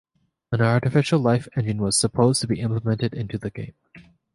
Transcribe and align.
An 0.51 0.61
artificial 0.61 1.19
life 1.19 1.47
engine 1.55 1.77
was 1.79 1.95
supposed 1.95 2.41
to 2.41 2.47
be 2.47 2.59
implemented 2.59 3.13
into 3.13 3.37
the 3.37 3.51
game. 3.51 3.75